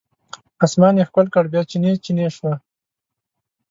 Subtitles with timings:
[0.65, 2.53] اسمان یې ښکل کړ بیا چینې، چینې شوه